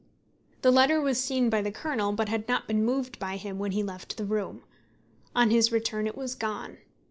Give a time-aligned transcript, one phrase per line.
[0.63, 3.71] The letter was seen by the Colonel, but had not been moved by him when
[3.73, 4.63] he left the room.
[5.35, 6.79] On his return it was gone.